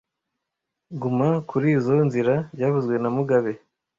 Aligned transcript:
Guma 1.01 1.27
kurizoi 1.49 2.01
nzira 2.07 2.35
byavuzwe 2.55 2.95
na 2.99 3.09
mugabe 3.15 3.53